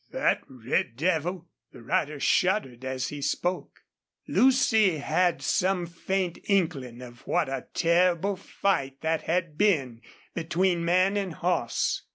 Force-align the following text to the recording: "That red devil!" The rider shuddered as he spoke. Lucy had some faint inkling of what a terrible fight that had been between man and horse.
"That 0.09 0.41
red 0.49 0.95
devil!" 0.97 1.47
The 1.73 1.83
rider 1.83 2.19
shuddered 2.19 2.83
as 2.83 3.09
he 3.09 3.21
spoke. 3.21 3.81
Lucy 4.27 4.97
had 4.97 5.43
some 5.43 5.85
faint 5.85 6.39
inkling 6.45 7.03
of 7.03 7.27
what 7.27 7.47
a 7.47 7.67
terrible 7.75 8.35
fight 8.35 9.01
that 9.01 9.21
had 9.25 9.59
been 9.59 10.01
between 10.33 10.83
man 10.83 11.17
and 11.17 11.33
horse. 11.35 12.01